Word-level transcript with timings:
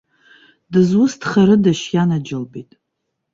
Дызусҭхарыдашь, 0.71 1.85
ианаџьалбеит! 1.95 2.71